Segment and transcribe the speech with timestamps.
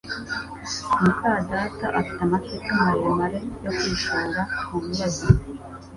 [1.01, 4.39] muka data afite amateka maremare yo kwishora
[4.69, 5.27] mubibazo